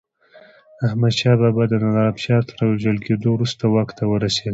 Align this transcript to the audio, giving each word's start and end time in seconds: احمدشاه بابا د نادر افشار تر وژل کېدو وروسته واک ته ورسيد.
احمدشاه 0.85 1.35
بابا 1.41 1.63
د 1.67 1.73
نادر 1.83 2.05
افشار 2.13 2.41
تر 2.49 2.57
وژل 2.69 2.97
کېدو 3.05 3.27
وروسته 3.33 3.63
واک 3.73 3.89
ته 3.97 4.03
ورسيد. 4.11 4.49